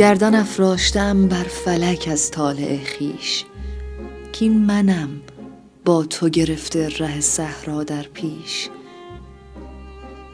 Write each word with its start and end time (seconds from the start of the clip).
گردن 0.00 0.34
افراشتم 0.34 1.28
بر 1.28 1.42
فلک 1.42 2.08
از 2.12 2.30
طالع 2.30 2.76
خیش 2.76 3.44
کی 4.32 4.48
منم 4.48 5.08
با 5.84 6.04
تو 6.04 6.28
گرفته 6.28 6.88
ره 6.88 7.20
صحرا 7.20 7.84
در 7.84 8.02
پیش. 8.02 8.68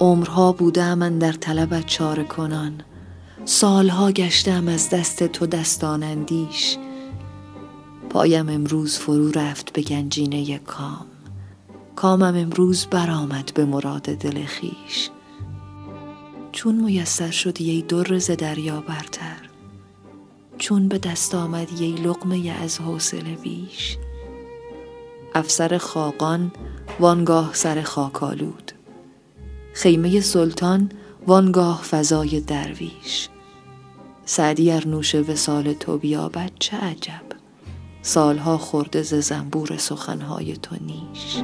عمرها 0.00 0.52
بوده 0.52 0.94
من 0.94 1.18
در 1.18 1.32
طلبت 1.32 1.86
چاره 1.86 2.24
کنان 2.24 2.80
سالها 3.44 4.12
گشتم 4.12 4.68
از 4.68 4.90
دست 4.90 5.22
تو 5.22 5.46
دستان 5.46 6.02
اندیش. 6.02 6.76
پایم 8.10 8.48
امروز 8.48 8.98
فرو 8.98 9.30
رفت 9.30 9.72
به 9.72 9.82
گنجینه 9.82 10.58
کام 10.58 11.06
کامم 11.96 12.36
امروز 12.36 12.86
برآمد 12.86 13.52
به 13.54 13.64
مراد 13.64 14.02
دل 14.02 14.44
خیش 14.44 15.10
چون 16.52 16.74
میسر 16.74 17.30
شدی 17.30 17.70
ای 17.70 17.82
در 17.82 18.18
ز 18.18 18.30
دریا 18.30 18.80
برتر 18.80 19.45
چون 20.66 20.88
به 20.88 20.98
دست 20.98 21.34
آمدی 21.34 21.84
ای 21.84 21.92
لقمه 21.92 22.50
از 22.62 22.78
حوصله 22.80 23.34
بیش. 23.34 23.98
افسر 25.34 25.78
خاقان 25.78 26.52
وانگاه 27.00 27.54
سر 27.54 27.82
خاک 27.82 28.22
آلود. 28.22 28.72
خیمه 29.72 30.20
سلطان 30.20 30.92
وانگاه 31.26 31.82
فضای 31.82 32.40
درویش. 32.40 33.28
سعدی 34.24 34.72
ار 34.72 34.86
نوش 34.86 35.14
وصال 35.14 35.72
تو 35.72 35.98
بیابد 35.98 36.50
چه 36.58 36.76
عجب. 36.76 37.24
سالها 38.02 38.58
خورده 38.58 39.02
ز 39.02 39.14
زنبور 39.14 39.76
سخنهای 39.76 40.56
تو 40.56 40.76
نیش. 40.80 41.36